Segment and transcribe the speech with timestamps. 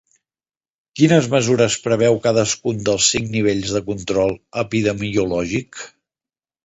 [1.01, 4.35] Quines mesures preveu cadascun dels cinc nivells de control
[4.67, 5.85] epidemiològic?